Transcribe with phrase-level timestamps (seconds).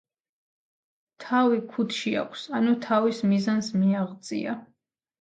[1.25, 4.61] თავი ქუდში აქვს- ანუ თავის მიზანს მიაღწია.